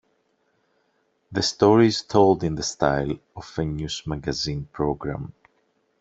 The 1.31 1.43
story 1.43 1.85
is 1.85 2.01
told 2.01 2.43
in 2.43 2.55
the 2.55 2.63
style 2.63 3.19
of 3.35 3.53
a 3.59 3.65
news 3.65 4.01
magazine 4.07 4.67
programme. 4.73 5.31